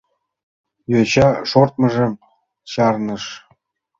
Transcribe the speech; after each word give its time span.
Йоча 0.91 1.27
шортмыжым 1.49 2.11
чарныш. 2.71 3.23